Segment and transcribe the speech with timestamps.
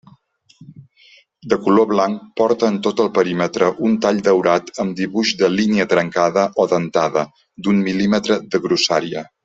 [1.51, 5.89] De color blanc, porta en tot el perímetre un tall daurat amb dibuix de línia
[5.95, 7.27] trencada o dentada
[7.63, 9.25] d'un mil·límetre de grossària.